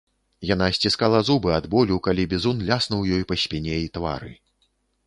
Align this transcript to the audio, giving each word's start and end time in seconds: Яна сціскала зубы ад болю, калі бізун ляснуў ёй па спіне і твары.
Яна 0.53 0.69
сціскала 0.77 1.19
зубы 1.27 1.53
ад 1.59 1.67
болю, 1.75 2.01
калі 2.09 2.27
бізун 2.33 2.65
ляснуў 2.71 3.05
ёй 3.15 3.23
па 3.35 3.43
спіне 3.45 3.79
і 3.85 3.97
твары. 4.01 4.33